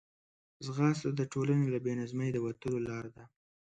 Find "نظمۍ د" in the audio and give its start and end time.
1.99-2.37